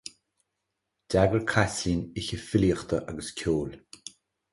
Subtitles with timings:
[1.09, 3.73] D'eagraigh Caitlín oíche filíochta agus ceoil